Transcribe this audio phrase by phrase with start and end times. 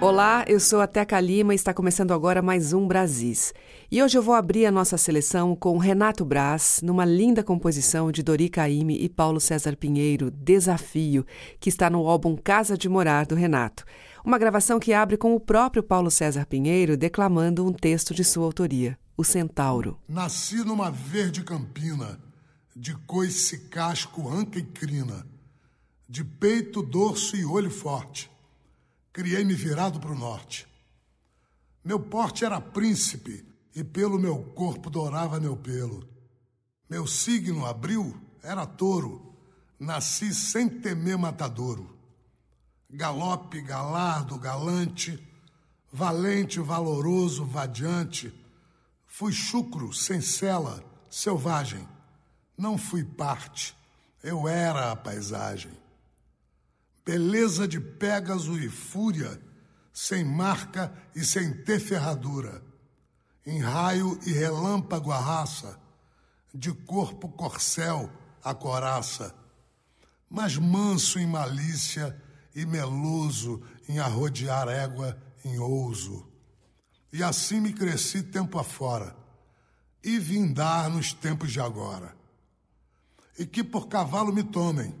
[0.00, 3.52] Olá, eu sou a Teca Lima e está começando agora mais um Brasis.
[3.90, 8.22] E hoje eu vou abrir a nossa seleção com Renato Braz, numa linda composição de
[8.22, 11.26] Dori Caymmi e Paulo César Pinheiro, Desafio,
[11.58, 13.84] que está no álbum Casa de Morar do Renato.
[14.24, 18.44] Uma gravação que abre com o próprio Paulo César Pinheiro declamando um texto de sua
[18.44, 19.98] autoria, O Centauro.
[20.08, 22.20] Nasci numa verde campina,
[22.74, 25.26] de coice casco, anca e crina,
[26.08, 28.30] de peito, dorso e olho forte.
[29.12, 30.66] Criei-me virado para o norte.
[31.84, 36.08] Meu porte era príncipe, e pelo meu corpo dourava meu pelo.
[36.90, 39.36] Meu signo, abril, era touro.
[39.78, 41.96] Nasci sem temer matadouro.
[42.90, 45.22] Galope, galardo, galante,
[45.92, 48.32] valente, valoroso, vadiante.
[49.06, 51.86] Fui chucro, sem cela, selvagem.
[52.56, 53.76] Não fui parte,
[54.22, 55.70] eu era a paisagem.
[57.08, 59.40] Beleza de Pégaso e fúria,
[59.94, 62.62] sem marca e sem ter ferradura.
[63.46, 65.80] Em raio e relâmpago a raça,
[66.52, 68.12] de corpo corcel
[68.44, 69.34] a coraça.
[70.28, 72.14] Mas manso em malícia
[72.54, 76.28] e meloso em arrodear égua em ouso.
[77.10, 79.16] E assim me cresci tempo afora,
[80.04, 82.14] e vim dar nos tempos de agora.
[83.38, 84.94] E que por cavalo me tomem,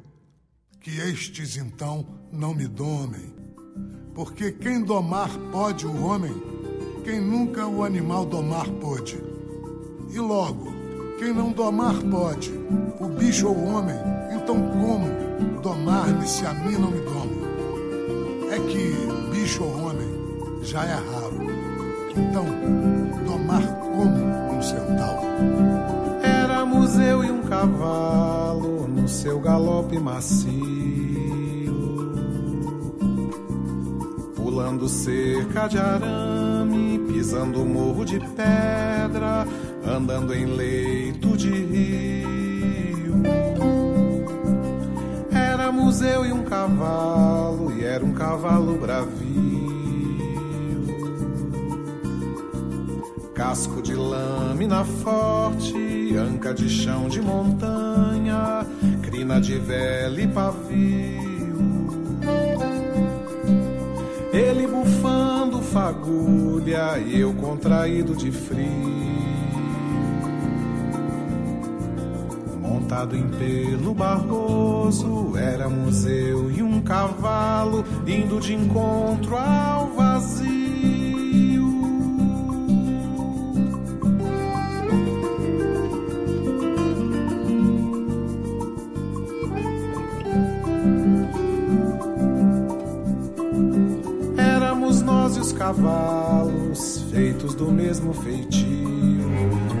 [0.88, 3.34] que estes então não me domem.
[4.14, 6.34] Porque quem domar pode o homem,
[7.04, 9.22] quem nunca o animal domar pôde.
[10.10, 10.72] E logo,
[11.18, 12.50] quem não domar pode,
[12.98, 13.96] o bicho ou o homem,
[14.32, 17.38] então como domar-me se a mim não me domo?
[18.50, 20.08] É que bicho ou homem
[20.62, 21.38] já é raro.
[22.16, 22.46] Então,
[23.26, 25.97] domar como um centauro?
[26.68, 30.52] Éramos eu e um cavalo no seu galope macio,
[34.36, 39.46] pulando cerca de arame, pisando morro de pedra,
[39.82, 43.14] andando em leito de rio.
[45.32, 49.57] Éramos eu e um cavalo, e era um cavalo bravio.
[53.48, 58.66] Casco de lâmina forte, anca de chão de montanha,
[59.00, 61.88] crina de vela e pavio.
[64.34, 68.68] Ele bufando fagulha e eu contraído de frio.
[72.60, 80.67] Montado em pelo barroso, éramos eu e um cavalo indo de encontro ao vazio.
[95.58, 99.28] Cavalos, feitos do mesmo feitio,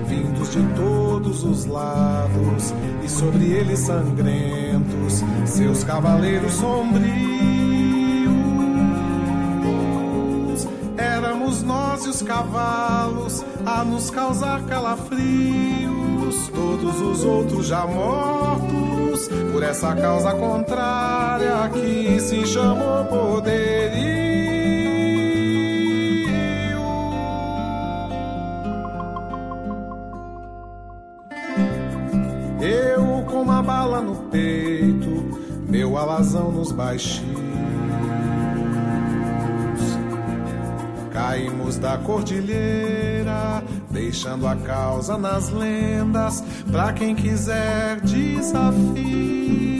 [0.06, 2.74] vindos de todos os lados,
[3.04, 7.08] e sobre eles sangrentos, seus cavaleiros sombrios.
[10.96, 19.62] Éramos nós e os cavalos a nos causar calafrios, todos os outros já mortos, por
[19.62, 24.27] essa causa contrária que se chamou poderio.
[33.68, 35.10] Bala no peito,
[35.68, 37.36] meu alazão nos baixinhos.
[41.12, 46.42] Caímos da cordilheira, deixando a causa nas lendas,
[46.72, 49.77] pra quem quiser desafio.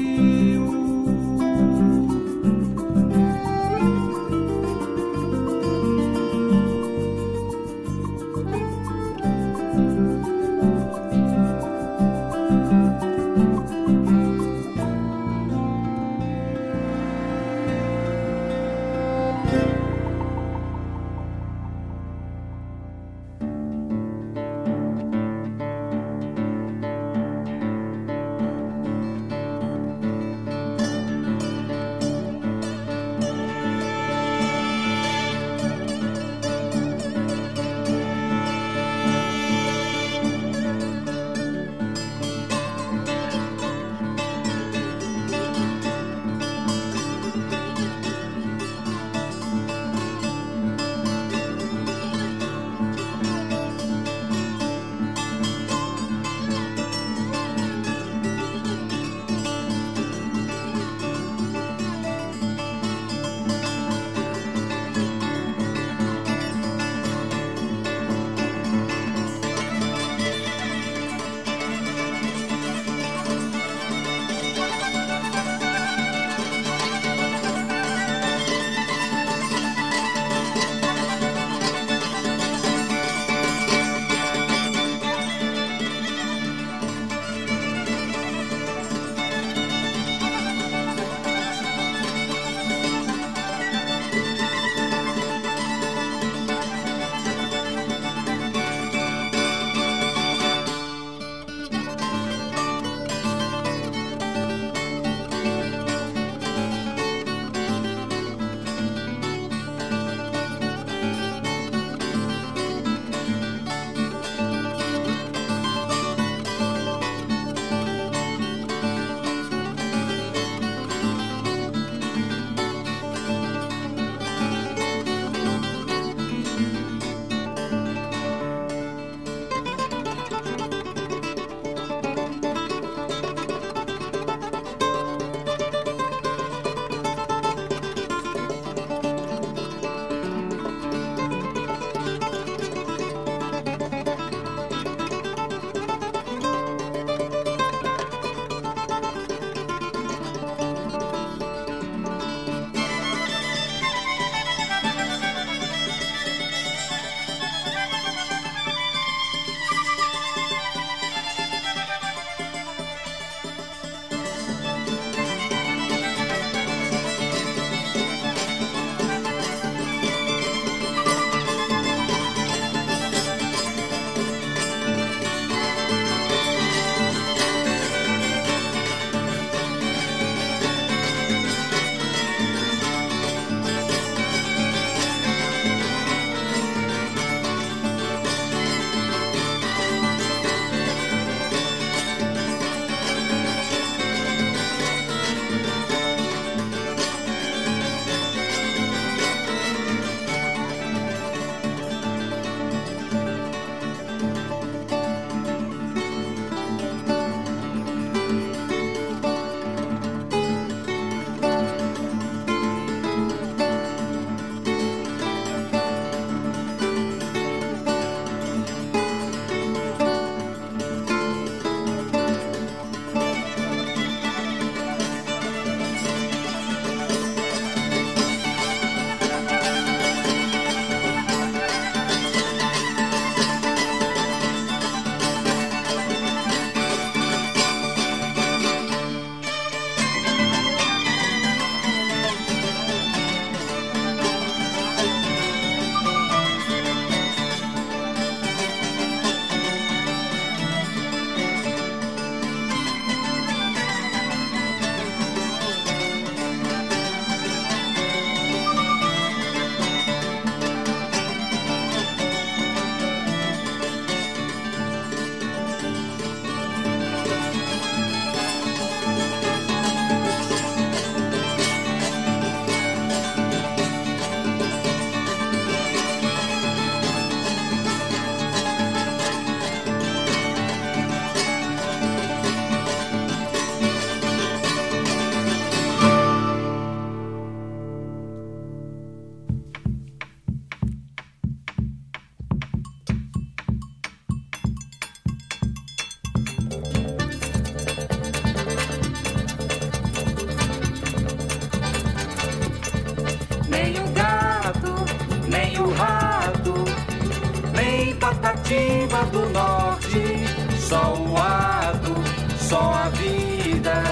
[308.69, 310.45] Patativa do Norte,
[310.79, 312.15] só o ato,
[312.59, 314.03] só a vida.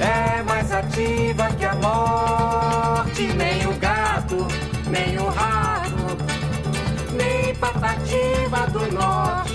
[0.00, 3.24] É mais ativa que a morte.
[3.34, 4.46] Nem o gato,
[4.88, 6.16] nem o rato,
[7.12, 9.45] nem Patativa do Norte,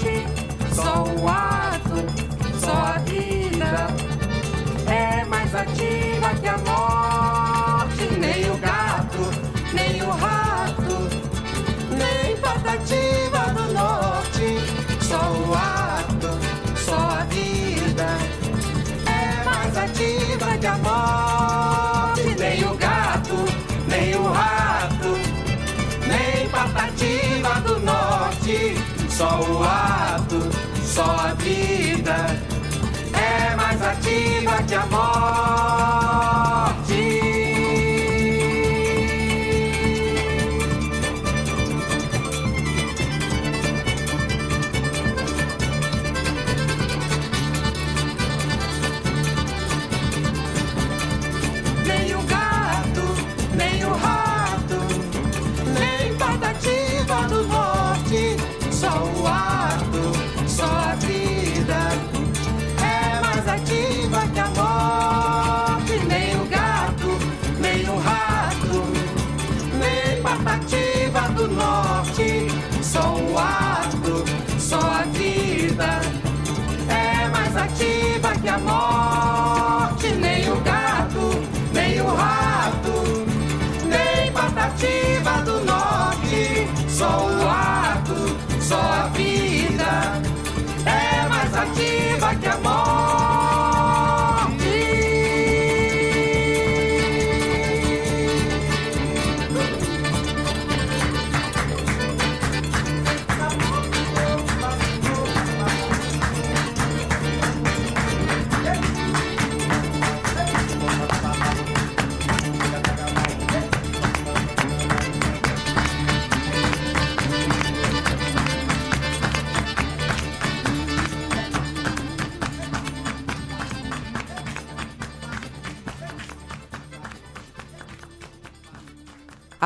[34.08, 35.41] é mais ativa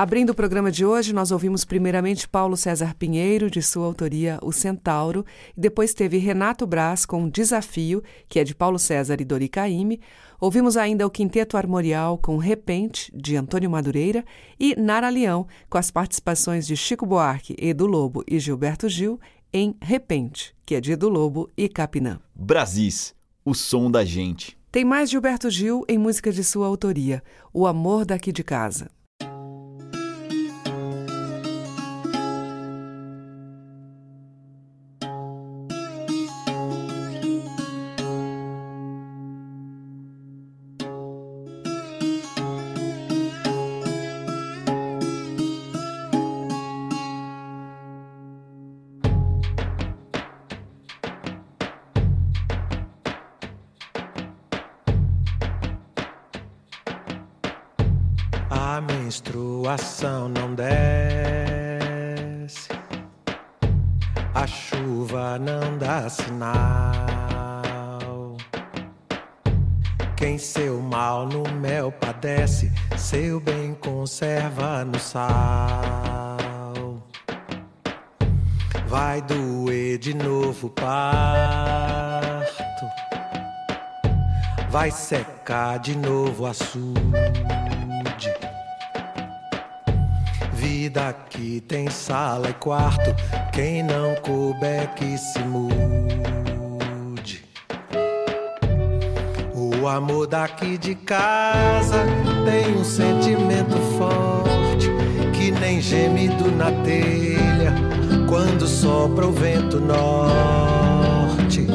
[0.06, 4.52] Abrindo o programa de hoje, nós ouvimos primeiramente Paulo César Pinheiro, de sua autoria O
[4.52, 5.26] Centauro,
[5.58, 10.00] e depois teve Renato Braz com Desafio, que é de Paulo César e Dori Caymmi.
[10.40, 14.24] Ouvimos ainda o Quinteto Armorial com Repente, de Antônio Madureira,
[14.60, 19.20] e Nara Leão, com as participações de Chico Buarque, Edu Lobo e Gilberto Gil,
[19.52, 22.20] em Repente, que é de Edu Lobo e Capinã.
[22.36, 24.56] Brasis, o som da gente.
[24.72, 28.88] Tem mais Gilberto Gil em música de sua autoria, O Amor Daqui de Casa.
[59.96, 60.70] Menstruação não desce,
[64.34, 66.52] a chuva não dá sinal.
[70.18, 75.24] Quem seu mal no mel padece, seu bem conserva no sal.
[78.88, 80.96] Vai doer de novo parto,
[84.70, 87.36] vai secar de novo o açude.
[90.66, 93.16] Vida aqui tem sala e quarto.
[93.54, 97.46] Quem não couber que se mude.
[99.54, 102.04] O amor daqui de casa
[102.46, 104.90] tem um sentimento forte
[105.38, 107.72] que nem gemido na telha
[108.28, 111.68] quando sopra o vento norte.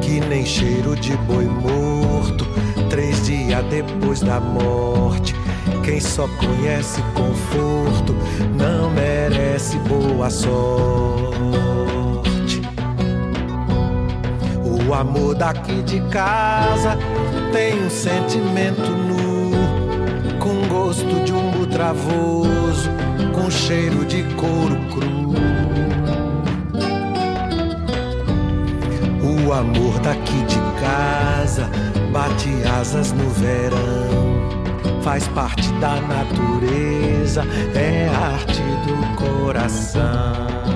[0.00, 2.46] Que nem cheiro de boi morto
[2.88, 5.35] três dias depois da morte.
[5.86, 8.12] Quem só conhece conforto
[8.56, 10.56] não merece boa sorte.
[14.64, 16.98] O amor daqui de casa
[17.52, 19.52] tem um sentimento nu,
[20.40, 22.90] com gosto de umbo travoso,
[23.32, 25.36] com cheiro de couro cru.
[29.22, 31.70] O amor daqui de casa
[32.12, 34.55] bate asas no verão
[35.06, 37.44] faz parte da natureza,
[37.76, 40.75] é arte do coração.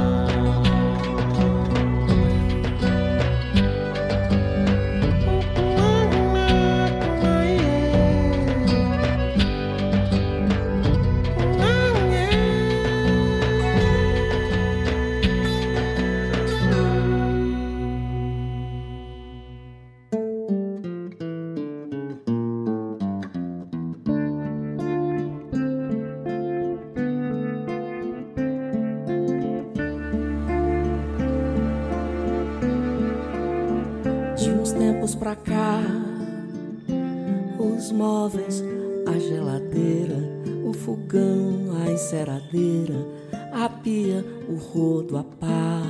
[45.21, 45.83] Rodo a pá.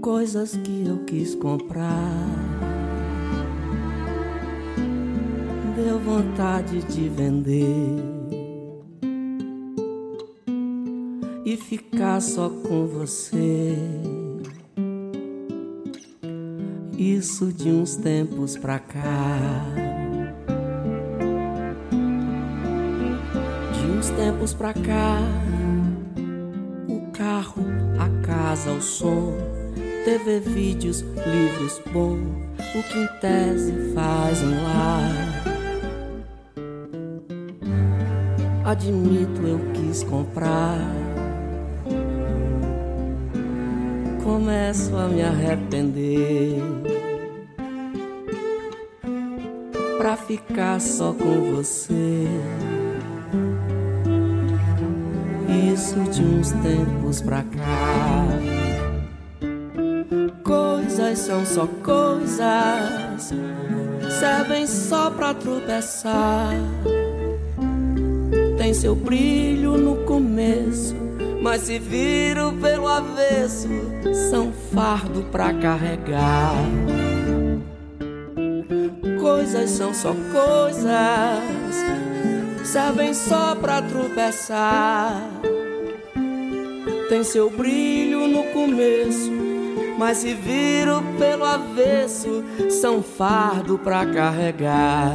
[0.00, 2.10] Coisas que eu quis comprar.
[5.76, 8.02] Deu vontade de vender.
[11.44, 13.76] E ficar só com você.
[16.96, 19.82] Isso de uns tempos pra cá.
[24.02, 25.51] uns tempos pra cá.
[28.52, 29.32] Casa, o som,
[30.04, 32.18] TV, vídeos, livros bom,
[32.74, 35.10] o que em tese faz um lar.
[38.64, 40.78] Admito, eu quis comprar.
[44.22, 46.60] Começo a me arrepender.
[49.96, 52.26] Pra ficar só com você.
[55.72, 58.01] isso de uns tempos pra cá.
[61.12, 63.34] Coisas são só coisas,
[64.18, 66.54] servem só pra tropeçar.
[68.56, 70.96] Tem seu brilho no começo,
[71.42, 73.68] mas se viram pelo avesso,
[74.30, 76.54] são fardo pra carregar.
[79.20, 81.76] Coisas são só coisas,
[82.64, 85.20] servem só pra tropeçar
[87.12, 89.30] tem seu brilho no começo,
[89.98, 95.12] mas se viram pelo avesso, são fardo pra carregar.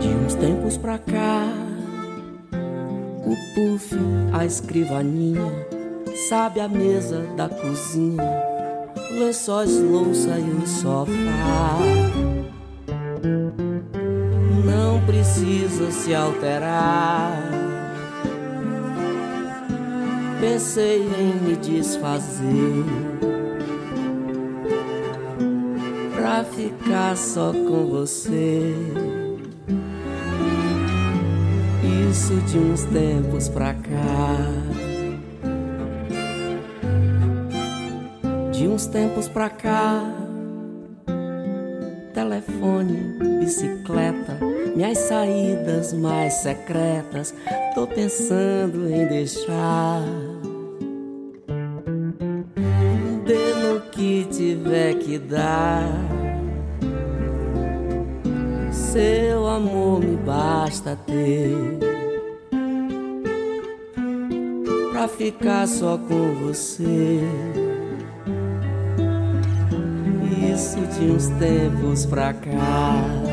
[0.00, 1.48] De uns tempos pra cá,
[3.24, 3.96] o puff,
[4.32, 5.52] a escrivaninha,
[6.28, 8.54] sabe a mesa da cozinha
[9.18, 11.78] lençóis, louça e um sofá.
[14.64, 17.38] Não precisa se alterar.
[20.40, 22.84] Pensei em me desfazer
[26.14, 28.74] pra ficar só com você.
[32.10, 34.36] Isso de uns tempos pra cá.
[38.52, 40.00] De uns tempos pra cá,
[42.14, 44.38] telefone, bicicleta,
[44.74, 47.34] minhas saídas mais secretas,
[47.74, 50.02] tô pensando em deixar.
[53.24, 55.88] Dê no que tiver que dar.
[58.70, 61.54] Seu amor me basta ter
[64.92, 67.20] pra ficar só com você.
[70.54, 73.23] isso de uns tempos pra cá.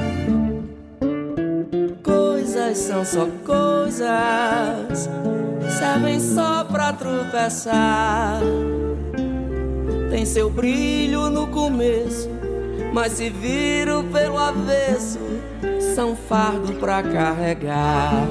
[2.92, 5.10] São só coisas,
[5.80, 8.42] servem só pra tropeçar.
[10.10, 12.30] Tem seu brilho no começo,
[12.94, 15.20] mas se viram pelo avesso,
[15.96, 18.28] são fardo pra carregar.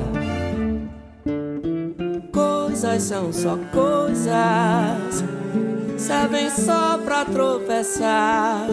[2.31, 5.25] Coisas são só coisas
[5.97, 8.67] servem só pra tropeçar.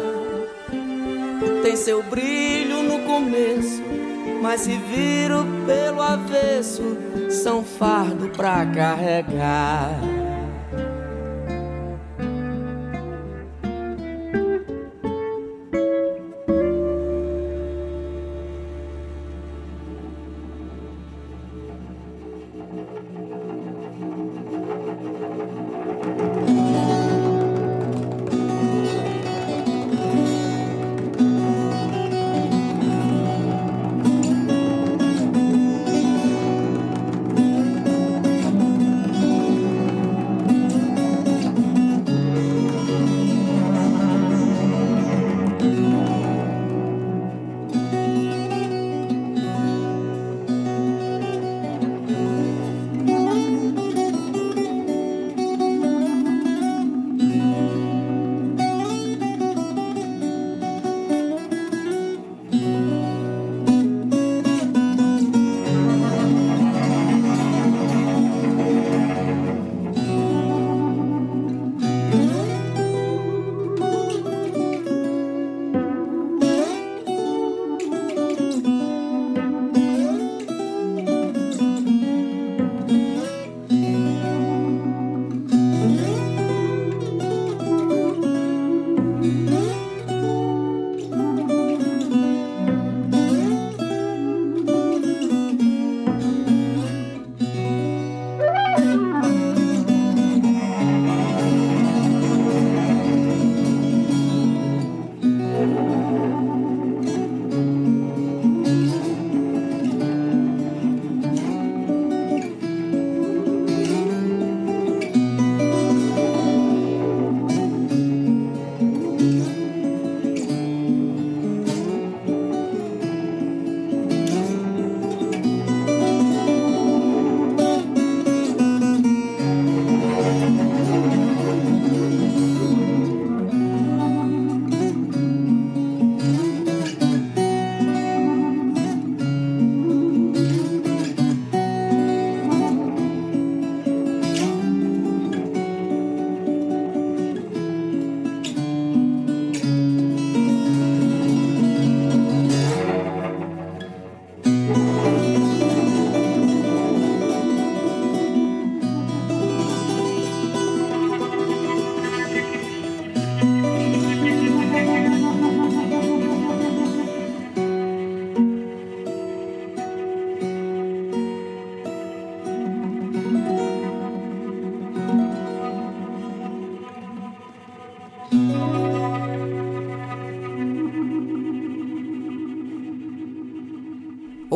[1.63, 3.83] Tem seu brilho no começo,
[4.47, 6.97] mas se viram pelo avesso,
[7.29, 10.16] são fardo pra carregar.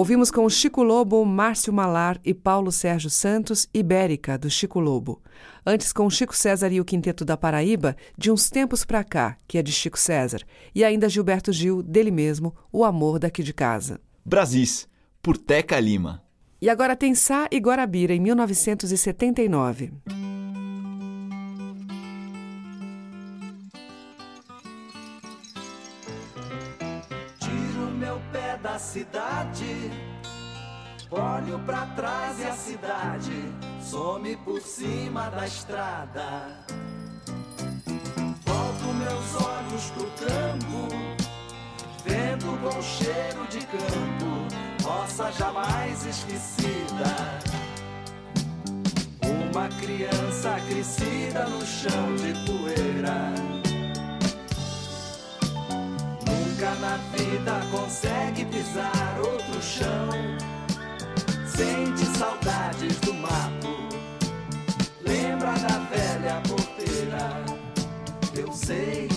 [0.01, 5.21] Ouvimos com Chico Lobo, Márcio Malar e Paulo Sérgio Santos, Ibérica, do Chico Lobo.
[5.63, 9.59] Antes com Chico César e o Quinteto da Paraíba, de uns tempos pra cá, que
[9.59, 10.41] é de Chico César.
[10.73, 14.01] E ainda Gilberto Gil, dele mesmo, O Amor Daqui de Casa.
[14.25, 14.87] Brasis,
[15.21, 16.23] por Teca Lima.
[16.59, 19.91] E agora tem Sá e Guarabira, em 1979.
[28.91, 29.89] Cidade,
[31.09, 33.31] olho pra trás e a cidade
[33.81, 36.65] some por cima da estrada.
[38.45, 40.89] Volto meus olhos pro campo,
[42.03, 47.15] vendo bom cheiro de campo, roça jamais esquecida.
[49.23, 53.60] Uma criança crescida no chão de poeira.
[56.61, 60.09] Nunca na vida consegue pisar outro chão.
[61.47, 63.89] Sente saudades do mato.
[65.01, 67.43] Lembra da velha porteira.
[68.35, 69.09] Eu sei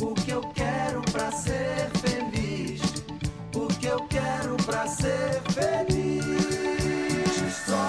[0.00, 2.80] o que eu quero pra ser feliz.
[3.56, 6.22] O que eu quero pra ser feliz.
[7.66, 7.88] Só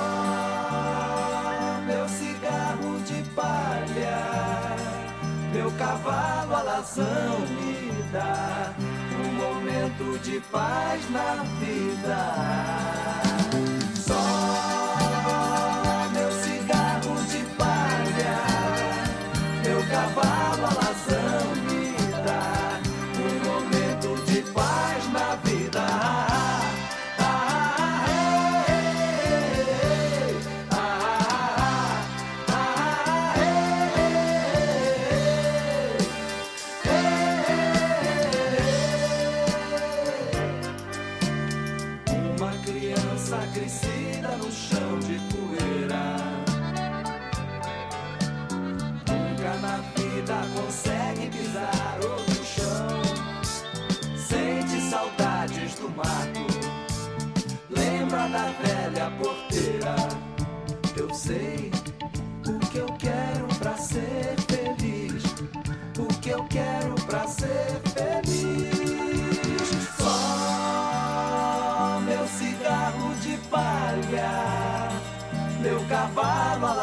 [1.85, 4.75] meu cigarro de palha.
[5.53, 8.78] Meu cavalo alazão me dá
[10.23, 13.28] de paz na vida.
[44.51, 46.18] Chão de poeira.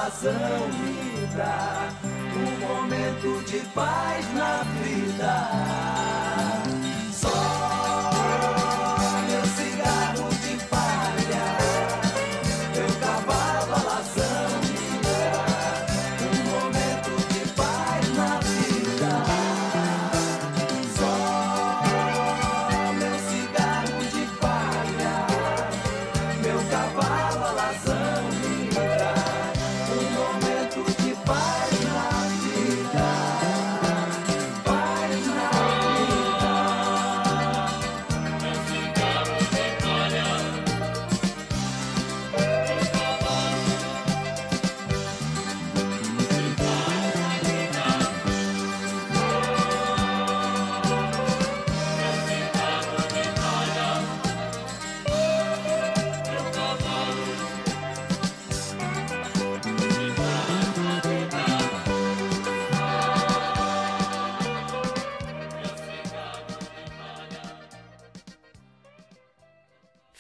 [0.07, 6.26] Alazão me dá um momento de paz na vida.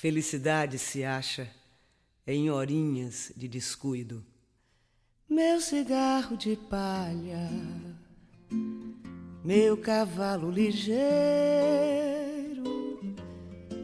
[0.07, 1.51] Felicidade se acha
[2.25, 4.25] em horinhas de descuido.
[5.29, 7.51] Meu cigarro de palha,
[9.45, 10.95] meu cavalo ligeiro,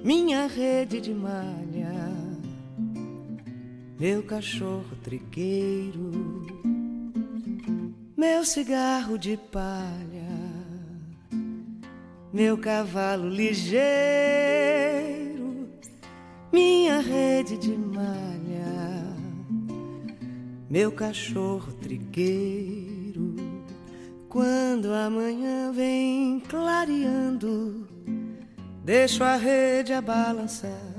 [0.04, 1.92] minha rede de malha,
[3.98, 6.12] meu cachorro trigueiro,
[8.16, 10.38] meu cigarro de palha,
[12.32, 15.31] meu cavalo ligeiro,
[16.52, 19.16] minha rede de malha,
[20.68, 23.34] meu cachorro trigueiro.
[24.28, 27.86] Quando amanhã vem clareando,
[28.84, 30.92] deixo a rede a balançar.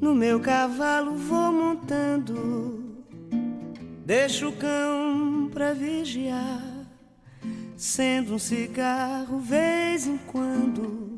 [0.00, 2.96] No meu cavalo vou montando,
[4.04, 6.62] deixo o cão pra vigiar,
[7.76, 11.13] sendo um cigarro vez em quando,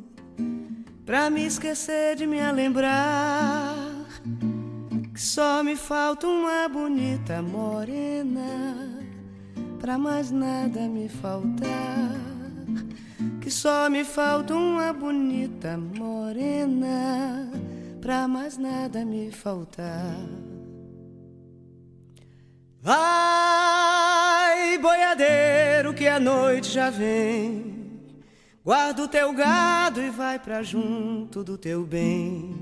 [1.07, 3.75] pra me esquecer de me lembrar
[5.15, 9.01] que só me falta uma bonita morena,
[9.81, 12.21] pra mais nada me faltar.
[13.41, 17.51] que só me falta uma bonita morena
[18.01, 20.17] pra mais nada me faltar.
[22.83, 27.76] Vai, boiadeiro, que a noite já vem.
[28.67, 32.53] Guarda o teu gado e vai pra junto do teu bem.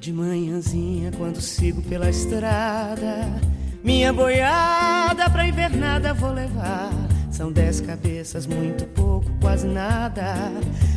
[0.00, 3.40] De manhãzinha, quando sigo pela estrada,
[3.84, 7.17] minha boiada pra invernada vou levar.
[7.38, 10.34] São dez cabeças, muito pouco, quase nada.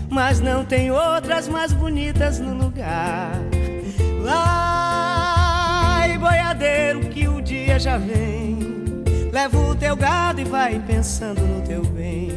[0.09, 3.33] Mas não tem outras mais bonitas no lugar.
[4.23, 8.57] Vai, boiadeiro, que o dia já vem.
[9.31, 12.31] Leva o teu gado e vai pensando no teu bem.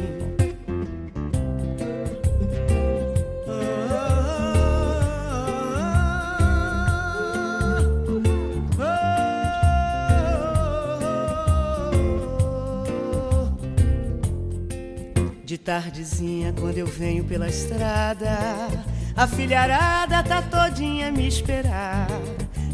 [15.55, 18.67] De tardezinha, quando eu venho pela estrada,
[19.15, 22.07] a filharada tá todinha me esperar.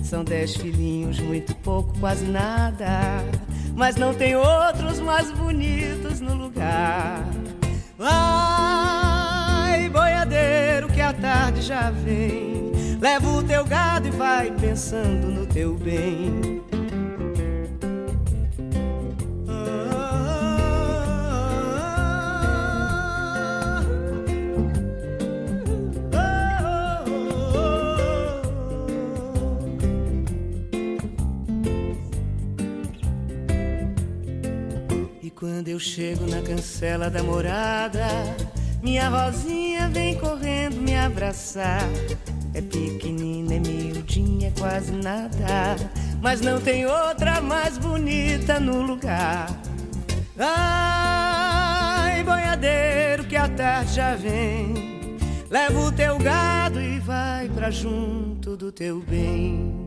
[0.03, 3.23] São dez filhinhos, muito pouco, quase nada.
[3.75, 7.23] Mas não tem outros mais bonitos no lugar.
[7.99, 12.71] Vai, boiadeiro, que a tarde já vem.
[12.99, 16.63] Leva o teu gado e vai pensando no teu bem.
[35.41, 38.05] Quando eu chego na cancela da morada,
[38.79, 41.81] minha rosinha vem correndo me abraçar.
[42.53, 45.77] É pequenina, é miudinha, é quase nada.
[46.21, 49.49] Mas não tem outra mais bonita no lugar.
[50.37, 55.17] Ai, boiadeiro, que a tarde já vem.
[55.49, 59.80] Leva o teu gado e vai pra junto do teu bem.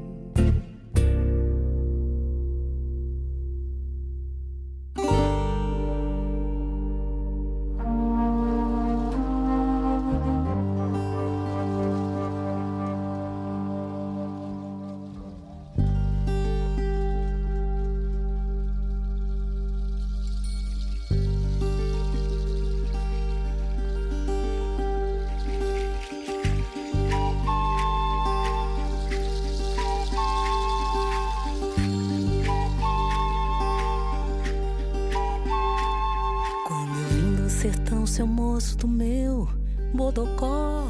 [38.14, 39.48] Seu moço do meu
[39.92, 40.86] bodocó.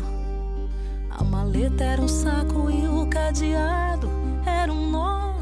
[1.08, 4.10] A maleta era um saco e o cadeado
[4.44, 5.32] era um nó.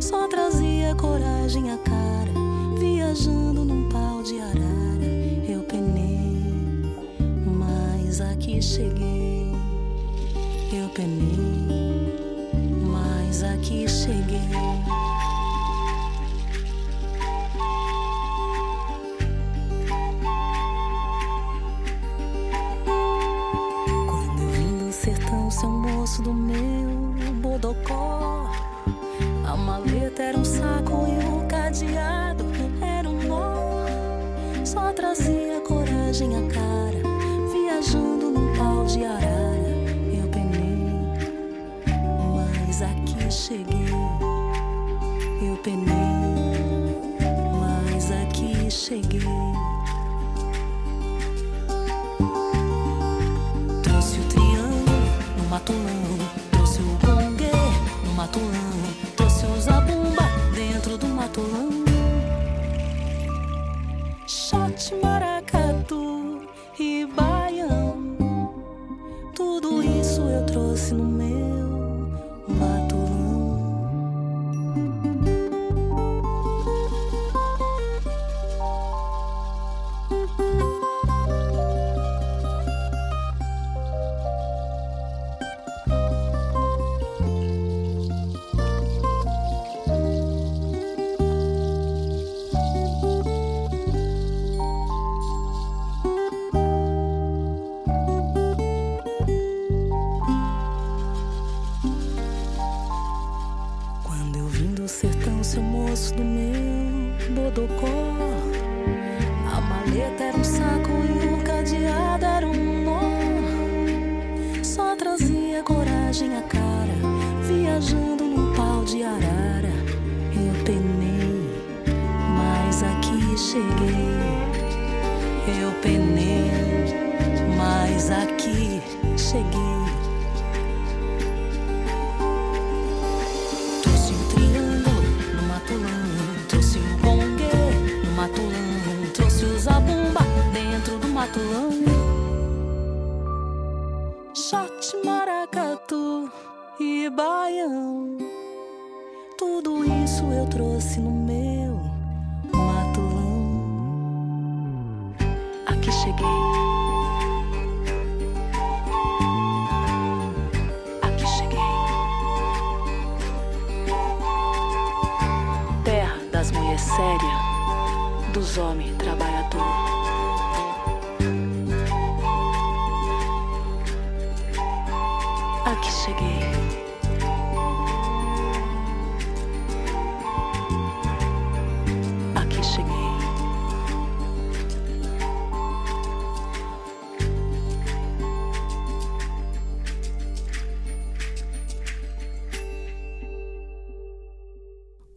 [0.00, 2.32] Só trazia coragem a cara,
[2.76, 5.06] viajando num pau de arara.
[5.48, 6.96] Eu penei,
[7.46, 9.46] mas aqui cheguei.
[10.72, 12.18] Eu penei,
[12.90, 14.89] mas aqui cheguei.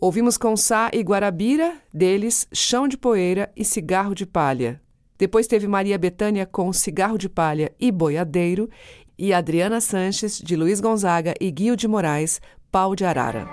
[0.04, 4.82] Ouvimos com Sá e Guarabira, deles Chão de Poeira e Cigarro de Palha.
[5.18, 8.70] Depois teve Maria Bethânia com Cigarro de Palha e Boiadeiro
[9.18, 13.48] e Adriana Sanches, de Luiz Gonzaga e Guio de Moraes, Pau de Arara.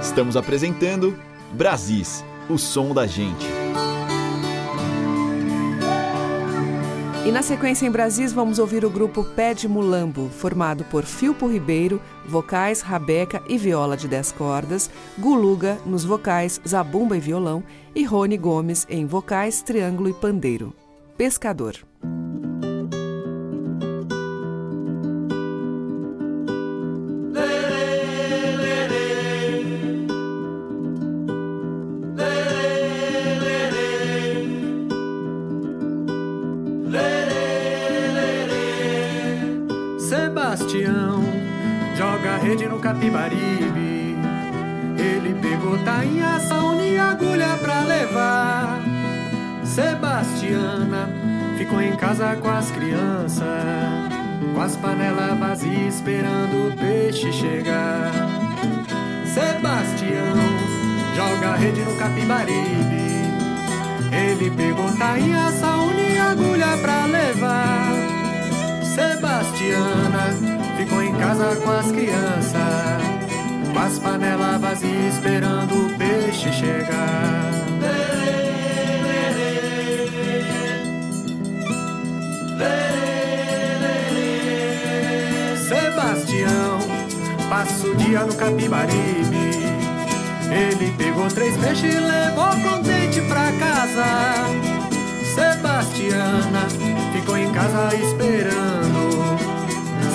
[0.00, 1.14] Estamos apresentando
[1.52, 3.55] Brasis, o som da gente.
[7.26, 11.48] E na sequência em Brasis vamos ouvir o grupo Pé de Mulambo, formado por Filpo
[11.48, 17.64] Ribeiro, vocais, rabeca e viola de 10 cordas, Guluga nos vocais, zabumba e violão
[17.96, 20.72] e Rony Gomes em vocais, triângulo e pandeiro.
[21.18, 21.74] Pescador.
[42.86, 44.16] Capibaribe.
[44.96, 48.80] Ele pegou tainha, saúde e agulha pra levar.
[49.64, 51.08] Sebastiana
[51.58, 53.42] ficou em casa com as crianças,
[54.54, 58.12] com as panelas vazias esperando o peixe chegar.
[59.34, 60.36] Sebastião
[61.16, 63.16] joga a rede no Capibaribe.
[64.12, 67.94] Ele pegou tainha, saúde e agulha pra levar.
[68.84, 70.65] Sebastiana
[70.96, 73.02] ficou em casa com as crianças,
[73.72, 77.52] com as panelas vazias esperando o peixe chegar.
[85.68, 86.78] Sebastião
[87.50, 89.56] passa o dia no Capibaribe.
[90.50, 94.06] Ele pegou três peixes e levou contente pra casa.
[95.34, 96.66] Sebastiana
[97.12, 99.55] ficou em casa esperando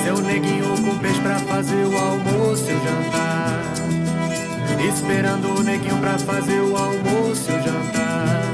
[0.04, 3.64] seu neguinho com peixe pra fazer o almoço e o jantar.
[4.88, 8.52] Esperando o neguinho pra fazer o almoço e o jantar.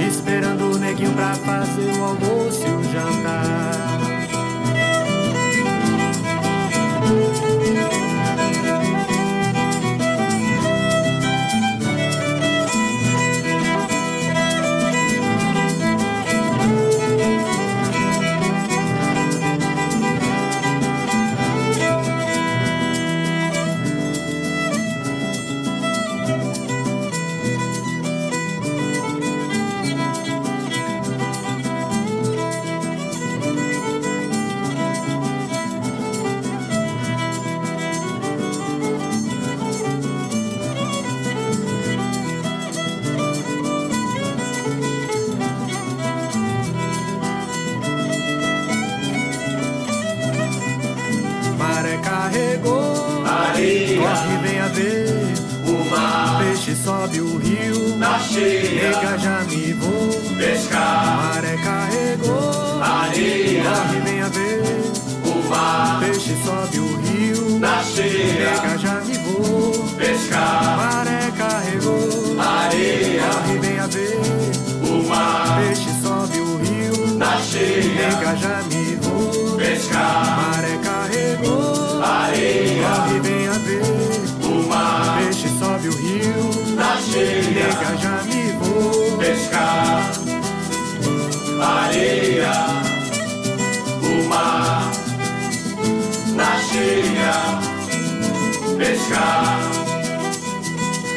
[0.00, 3.87] Esperando o neguinho pra fazer o almoço e o jantar.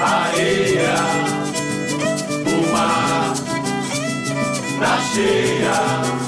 [0.02, 0.95] Areia,
[2.47, 3.34] o mar,
[4.80, 6.20] na cheia,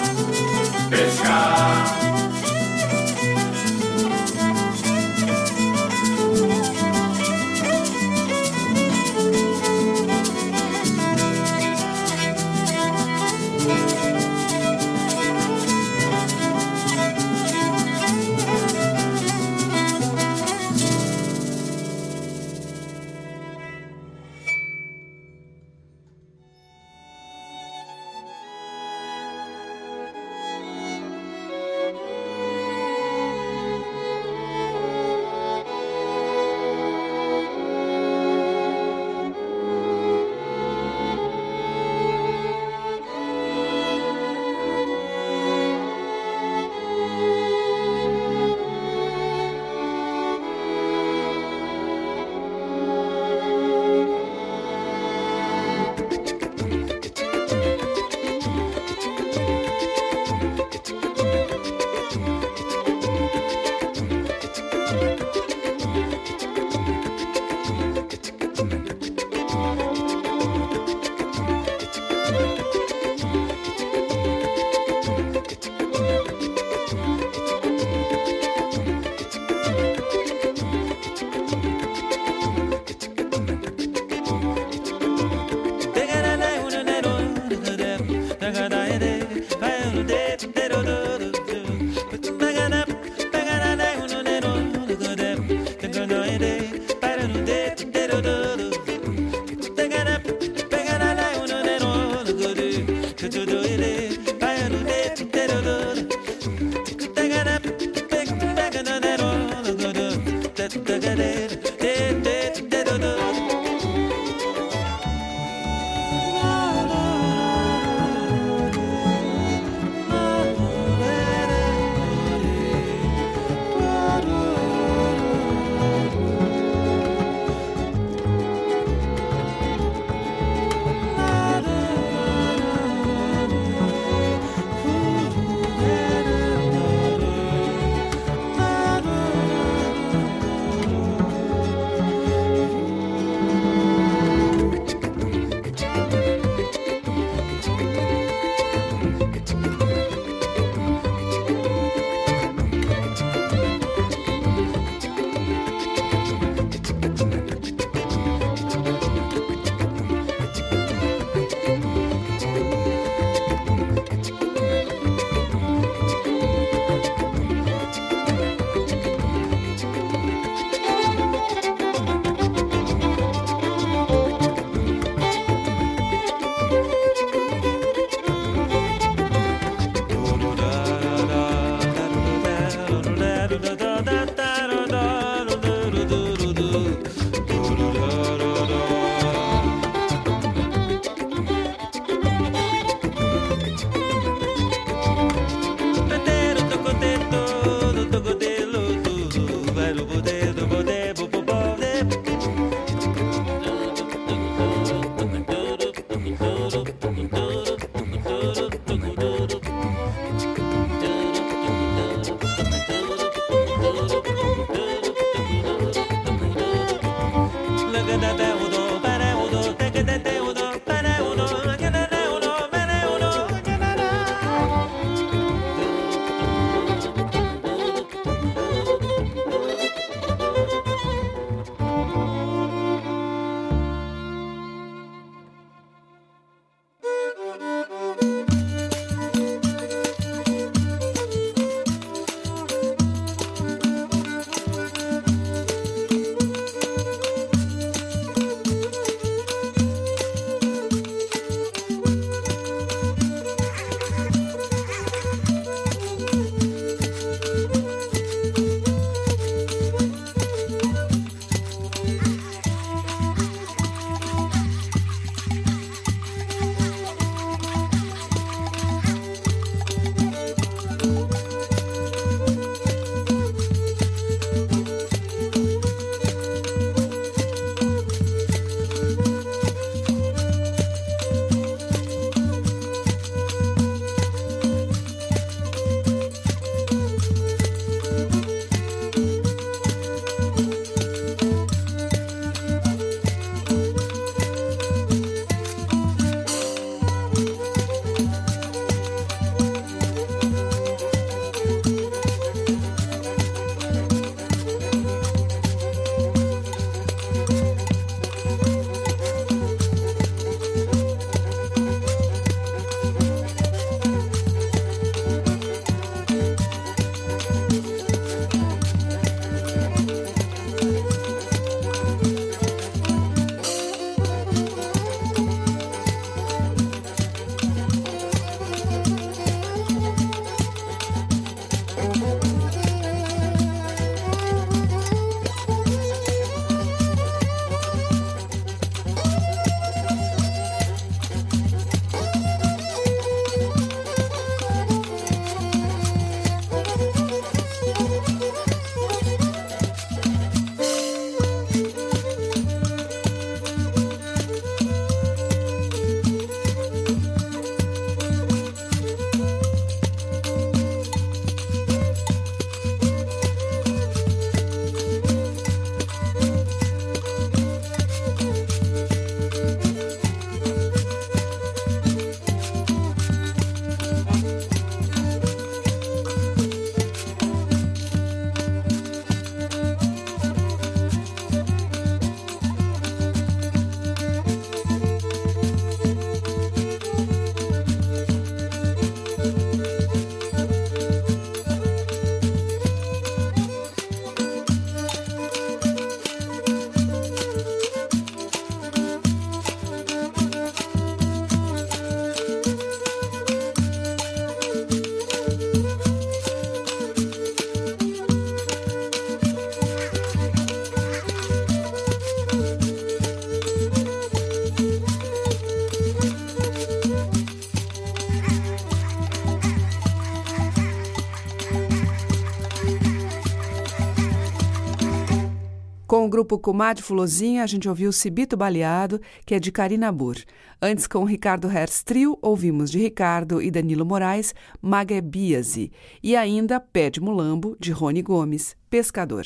[426.33, 430.37] grupo Comadre Fulozinha, a gente ouviu Cibito Baleado, que é de Karina Burr.
[430.81, 435.91] Antes, com Ricardo Hertz Trio, ouvimos de Ricardo e Danilo Moraes, Maga Biasi.
[436.23, 439.45] E ainda Pé de Mulambo, de Rony Gomes, Pescador.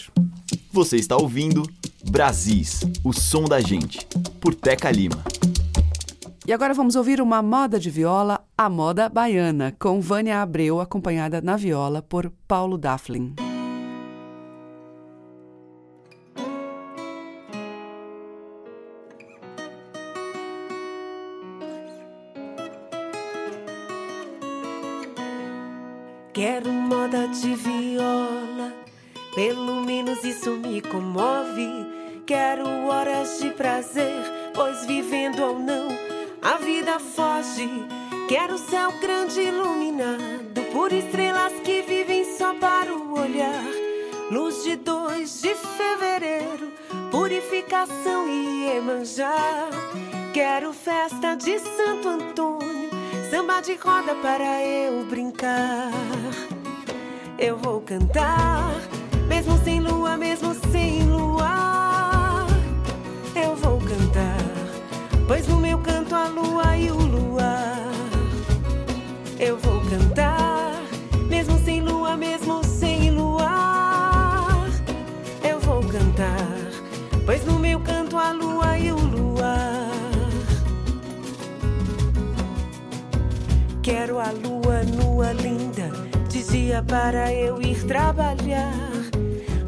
[0.71, 1.63] Você está ouvindo
[2.09, 4.07] Brasis, o som da gente,
[4.39, 5.21] por Teca Lima.
[6.47, 11.41] E agora vamos ouvir uma moda de viola, a moda baiana, com Vânia Abreu, acompanhada
[11.41, 13.35] na viola por Paulo Daflin.
[26.38, 28.71] Quero moda de viola,
[29.33, 31.67] pelo menos isso me comove.
[32.27, 34.21] Quero horas de prazer,
[34.53, 35.88] pois vivendo ou não,
[36.43, 37.67] a vida foge.
[38.29, 43.65] Quero céu grande iluminado por estrelas que vivem só para o olhar.
[44.29, 46.71] Luz de 2 de fevereiro,
[47.09, 49.69] purificação e emanjar.
[50.35, 52.76] Quero festa de Santo Antônio,
[53.30, 55.91] samba de roda para eu brincar.
[57.38, 58.73] Eu vou cantar,
[59.28, 62.47] mesmo sem lua, mesmo sem luar.
[63.36, 64.38] Eu vou cantar,
[65.28, 67.91] pois no meu canto a lua e o luar.
[69.38, 70.82] Eu vou cantar,
[71.28, 74.69] mesmo sem lua, mesmo sem luar.
[75.43, 76.47] Eu vou cantar,
[77.25, 77.56] pois no
[83.88, 85.89] Quero a lua nua linda,
[86.27, 88.73] de dia para eu ir trabalhar.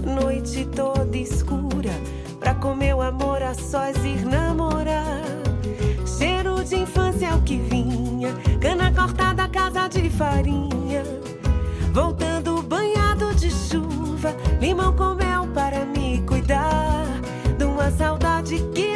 [0.03, 1.93] Noite toda escura,
[2.37, 5.23] pra com meu amor a sós ir namorar.
[6.05, 11.01] Cheiro de infância é o que vinha, cana cortada, casa de farinha.
[11.93, 17.05] Voltando banhado de chuva, limão com mel para me cuidar.
[17.57, 18.88] De uma saudade que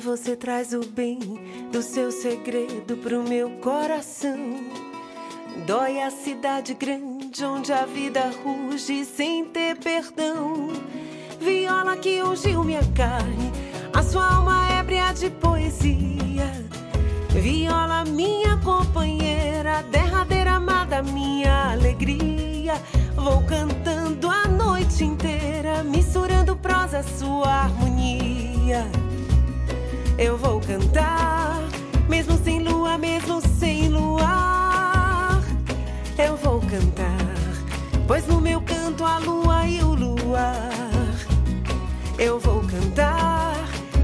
[0.00, 1.18] Você traz o bem
[1.72, 4.38] do seu segredo pro meu coração.
[5.66, 10.68] Dói a cidade grande onde a vida ruge sem ter perdão.
[11.40, 13.50] Viola que ungiu minha carne,
[13.92, 16.52] a sua alma ébria de poesia.
[17.30, 22.74] Viola, minha companheira, derradeira amada, minha alegria.
[23.16, 29.07] Vou cantando a noite inteira, misturando prosa, sua harmonia.
[30.18, 31.60] Eu vou cantar,
[32.08, 35.40] mesmo sem lua, mesmo sem luar.
[36.18, 37.24] Eu vou cantar,
[38.04, 40.72] pois no meu canto a lua e o luar.
[42.18, 43.54] Eu vou cantar,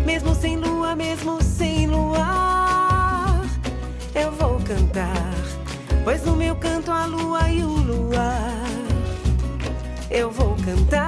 [0.07, 3.43] mesmo sem lua, mesmo sem luar.
[4.15, 5.35] Eu vou cantar,
[6.05, 8.62] pois no meu canto a lua e o luar.
[10.09, 11.04] Eu vou cantar,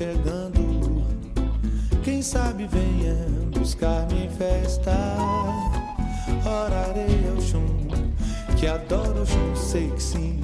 [0.00, 1.04] chegando.
[2.02, 3.14] Quem sabe venha
[3.50, 4.92] buscar-me em festa.
[6.42, 7.86] Orarei ao chum,
[8.58, 10.40] que adoro o chum, sei que sim.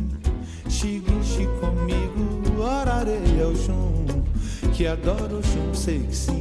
[0.68, 4.04] Chigue, chique comigo, Orareia Oxum,
[4.74, 6.35] que adoro Oxum, sei que sim.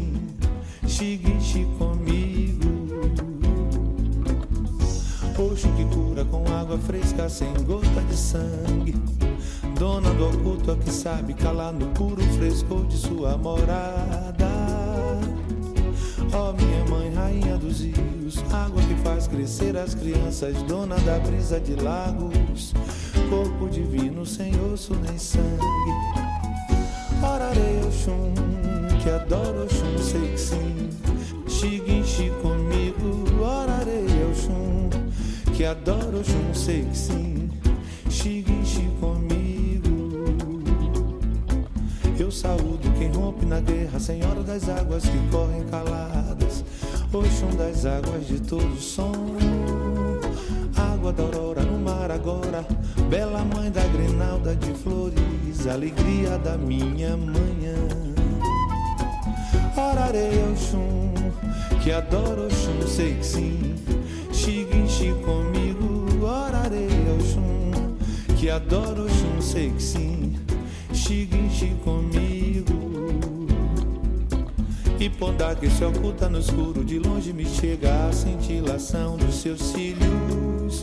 [10.85, 14.45] Que sabe calar no puro frescor de sua morada.
[16.31, 21.17] Ó oh, minha mãe, rainha dos rios, água que faz crescer as crianças, dona da
[21.17, 22.73] brisa de lagos,
[23.29, 25.91] corpo divino sem osso nem sangue.
[27.23, 28.33] Orarei Oxum,
[29.01, 30.89] que adoro Oxum, sei que sim.
[31.47, 34.89] Xiguinchi comigo, orarei Oxum,
[35.55, 37.49] que adoro Oxum, sei que sim.
[38.09, 39.34] Xiguinchi comigo.
[42.35, 46.65] Saúdo quem rompe na guerra, Senhora das águas que correm caladas.
[47.13, 49.13] Oxum das águas de todo som.
[50.75, 52.65] Água da aurora no mar agora.
[53.09, 57.75] Bela mãe da grinalda de flores, alegria da minha manhã.
[59.77, 61.13] Orarei Oxum,
[61.81, 63.75] que adoro Oxum, sei que sim.
[64.33, 67.95] Xiguinchi comigo, orarei Oxum,
[68.37, 70.14] que adoro Oxum, sei que sim.
[71.05, 72.73] Xiguinchi comigo.
[74.99, 79.61] E Pondá que se oculta no escuro, de longe me chega a cintilação dos seus
[79.61, 80.81] cílios.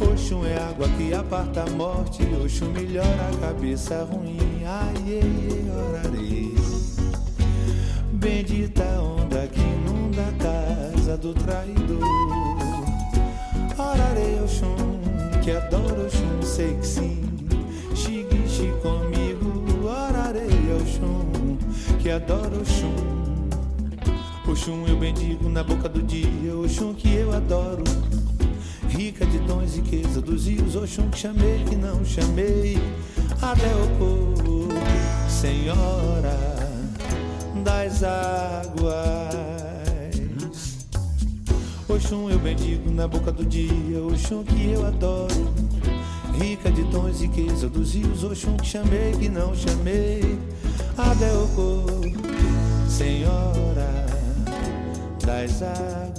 [0.00, 4.64] Oxum é água que aparta a morte, Oxum melhora a cabeça ruim.
[4.66, 6.52] Ai, ai, orarei.
[8.14, 10.32] Bendita onda que inunda a
[10.96, 12.02] casa do traidor.
[13.78, 14.74] Orarei Oxum,
[15.44, 17.20] que adoro Oxum, sei que sim.
[17.94, 19.29] Xiguixe comigo,
[20.80, 21.58] orarei Oxum,
[22.00, 22.94] que adoro Oxum.
[24.48, 27.84] Oxum eu bendigo na boca do dia, Oxum que eu adoro.
[28.88, 32.78] Rica de dons e riqueza dos rios, Oxum que chamei, que não chamei.
[33.40, 34.68] Até o povo,
[35.28, 36.38] Senhora
[37.64, 39.30] das águas.
[41.88, 45.79] Oxum eu bendigo na boca do dia, Oxum que eu adoro.
[46.40, 50.38] Rica de dons e riqueza dos rios, Oxum que chamei, que não chamei.
[50.96, 51.84] Adeocô,
[52.88, 54.06] Senhora
[55.22, 56.09] das águas.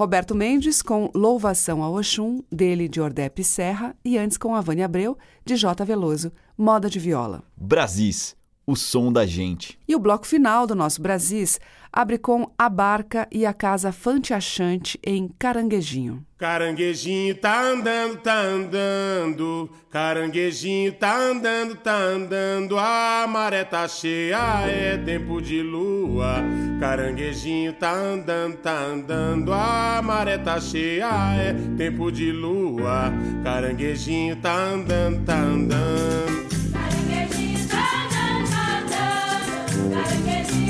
[0.00, 4.86] Roberto Mendes com Louvação a Oxum, dele de Ordep Serra, e antes com a Vânia
[4.86, 5.84] Abreu, de J.
[5.84, 7.42] Veloso, Moda de Viola.
[7.54, 8.34] Brasis,
[8.66, 9.78] o som da gente.
[9.86, 11.60] E o bloco final do nosso Brasis
[11.92, 16.24] abre com A Barca e a Casa Fante Achante em Caranguejinho.
[16.40, 19.70] Caranguejinho tá andando, tá andando.
[19.90, 22.78] Caranguejinho tá andando, tá andando.
[22.78, 26.36] A maré tá cheia, é tempo de lua.
[26.80, 29.52] Caranguejinho tá andando, tá andando.
[29.52, 33.12] A maré tá cheia, é tempo de lua.
[33.44, 36.48] Caranguejinho tá andando, tá andando.
[36.72, 39.90] Caranguejinho tá andando, tá andando.
[39.92, 40.69] Caranguejinho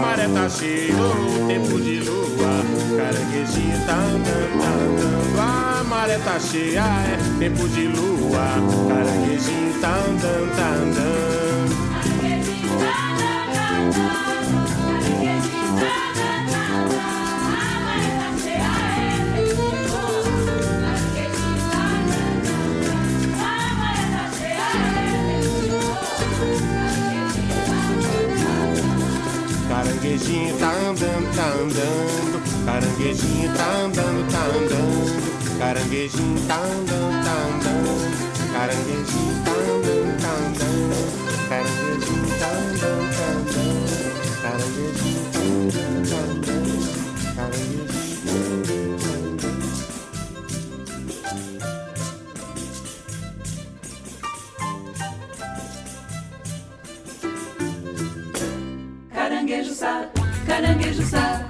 [0.00, 0.94] maré tá cheia,
[1.46, 2.18] tempo de lua.
[2.96, 8.46] Caranguejinho tá andando, tá andando, a maré tá cheia, é tempo de lua.
[8.88, 11.47] Caranguejinho tá andando, tá andando.
[30.18, 32.42] Caranguejinho tá andando, tá andando.
[32.66, 35.58] Caranguejinho tá andando, tá andando.
[35.58, 38.02] Caranguejinho tá andando, tá andando.
[38.52, 40.98] Caranguejinho tá andando, tá andando.
[41.48, 43.86] Caranguejinho tá andando, tá andando.
[44.42, 46.42] Caranguejinho tá andando, tá andando.
[46.42, 46.42] Caranguejinho
[47.36, 48.77] tá andando,
[59.58, 60.08] Caranguejo sá,
[60.46, 61.44] caranguejo sá.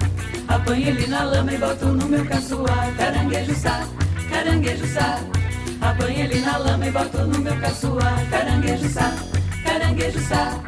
[0.47, 2.95] Apanho ele na lama e boto no meu caçoar.
[2.97, 3.87] Caranguejo sá,
[4.31, 5.19] caranguejo sá.
[5.79, 8.25] Apanho ele na lama e boto no meu caçoar.
[8.31, 9.13] Caranguejo sá,
[9.63, 10.59] caranguejo sá.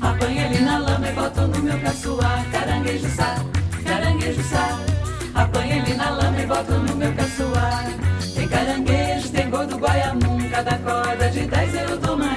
[0.00, 2.46] Apanho ele na lama e boto no meu caçoar.
[2.50, 3.36] Caranguejo sá,
[3.84, 4.78] caranguejo sá.
[5.34, 7.84] Apanho ele na lama e boto no meu caçoar.
[8.34, 10.48] Tem caranguejo, tem gol do Guaiamum.
[10.50, 12.35] Cada corda de dez eu dou mais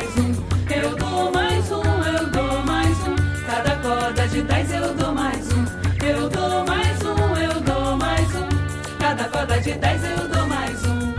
[4.39, 5.65] de dez eu dou mais um.
[6.05, 8.47] Eu dou mais um, eu dou mais um.
[8.97, 11.13] Cada corda de dez eu dou mais um.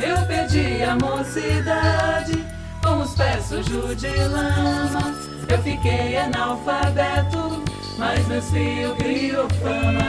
[0.00, 2.46] Eu perdi a mocidade
[2.80, 5.16] com os pés sujos de lama.
[5.48, 7.64] Eu fiquei analfabeto,
[7.98, 10.08] mas meus filhos criou fama.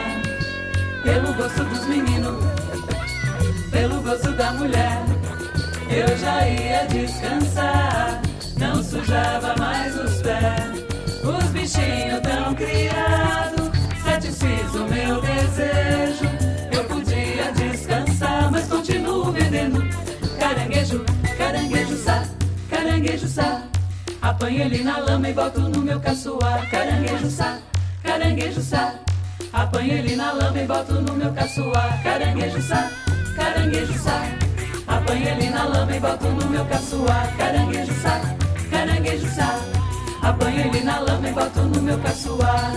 [1.02, 2.44] Pelo gosto dos meninos,
[3.72, 5.02] pelo gosto da mulher,
[5.90, 8.22] eu já ia descansar.
[8.56, 10.79] Não sujava mais os pés.
[11.70, 13.70] Os bichinhos tão criados,
[14.04, 16.26] satisfiz o meu desejo.
[16.72, 19.80] Eu podia descansar, mas continuo vendendo
[20.40, 21.06] caranguejo,
[21.38, 22.26] caranguejo sá,
[22.72, 23.62] caranguejo sá.
[24.20, 26.68] Apanho ele na lama e boto no meu caçoar.
[26.72, 27.60] Caranguejo sá,
[28.02, 28.96] caranguejo sá.
[29.54, 32.02] Apanho ele na lama e boto no meu caçoar.
[32.02, 32.90] Caranguejo sá,
[33.36, 34.24] caranguejo sá.
[34.88, 37.38] Apanho ele na lama e boto no meu caçoar.
[37.38, 38.22] Caranguejo sá,
[38.72, 39.79] caranguejo sá.
[40.30, 42.72] Apanho ele na lama e boto no meu caçoar.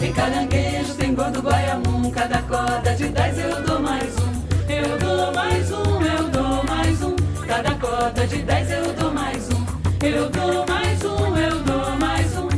[0.00, 2.10] Tem caranguejo, tem gordo guaiamum.
[2.10, 4.42] Cada corda de dez eu dou mais um.
[4.68, 7.14] Eu dou mais um, eu dou mais um.
[7.46, 9.66] Cada corda de dez eu dou mais um.
[10.04, 12.48] Eu dou mais um, eu dou mais um.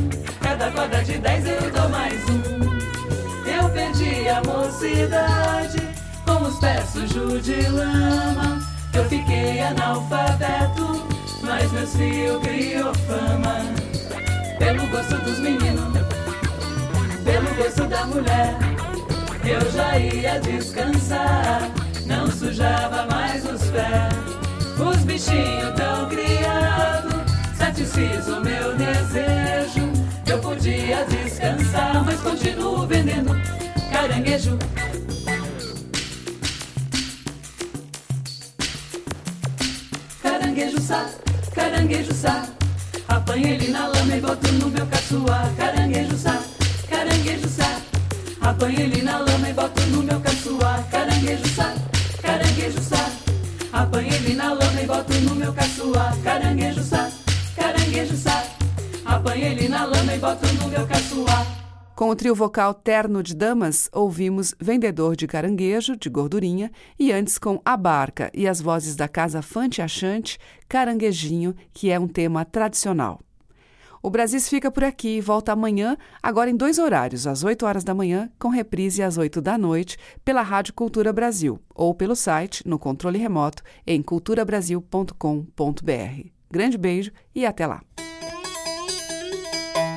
[0.41, 2.41] Cada corda de dez eu dou mais um.
[3.45, 5.77] Eu perdi a mocidade
[6.25, 8.59] com os pés sujos de lama.
[8.95, 11.05] Eu fiquei analfabeto,
[11.43, 13.88] mas meus filhos criou fama.
[14.59, 15.93] Pelo gosto dos meninos,
[17.23, 18.57] pelo gosto da mulher,
[19.45, 21.61] eu já ia descansar.
[22.05, 24.13] Não sujava mais os pés.
[24.77, 27.13] Os bichinhos tão criados,
[27.57, 29.91] satisfiz o meu desejo.
[30.27, 33.31] Eu podia descansar, mas continuo vendendo
[33.91, 34.59] caranguejo.
[40.21, 41.09] Caranguejo sá,
[41.55, 42.58] caranguejo sá.
[43.29, 45.53] Apanho ele na lama e boto no meu caçoar.
[45.55, 46.41] Caranguejo sá,
[46.89, 47.79] caranguejo sá.
[48.41, 50.83] Apanho ele na lama e boto no meu caçoar.
[50.89, 51.75] Caranguejo sá,
[52.23, 53.11] caranguejo sá.
[53.71, 56.17] Apanho ele na lama e boto no meu caçoar.
[56.23, 57.11] Caranguejo sá,
[57.55, 58.43] caranguejo sá.
[59.05, 61.58] Apanho ele na lama e boto no meu caçoar.
[61.99, 67.37] Com o trio vocal Terno de Damas, ouvimos Vendedor de Caranguejo, de Gordurinha, e antes
[67.37, 70.39] com A Barca e as vozes da Casa Fante Achante,
[70.69, 73.19] Caranguejinho, que é um tema tradicional.
[74.01, 77.83] O Brasis fica por aqui e volta amanhã, agora em dois horários, às 8 horas
[77.83, 82.65] da manhã, com reprise às 8 da noite, pela Rádio Cultura Brasil, ou pelo site,
[82.65, 86.29] no controle remoto, em culturabrasil.com.br.
[86.49, 87.81] Grande beijo e até lá.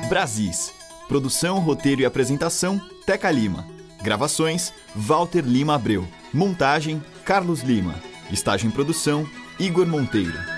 [0.09, 0.82] Brasis.
[1.07, 3.67] Produção, roteiro e apresentação: Teca Lima.
[4.01, 6.07] Gravações: Walter Lima Abreu.
[6.33, 7.95] Montagem: Carlos Lima.
[8.31, 9.27] Estágio em produção:
[9.59, 10.52] Igor Monteiro.